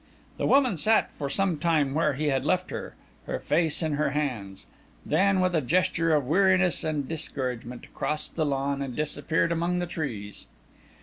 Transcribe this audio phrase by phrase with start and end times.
[0.39, 2.95] The woman sat for some time where he had left her,
[3.27, 4.65] her face in her hands;
[5.05, 9.85] then, with a gesture of weariness and discouragement, crossed the lawn and disappeared among the
[9.85, 10.47] trees.